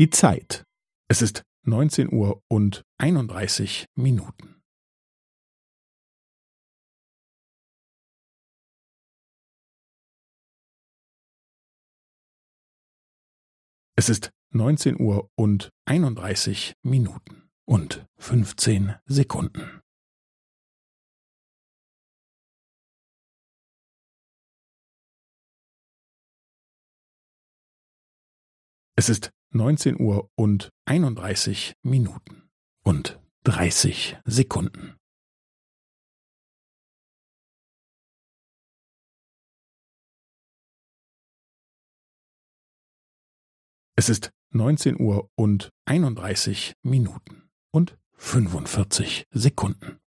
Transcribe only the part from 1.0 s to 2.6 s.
Es ist neunzehn Uhr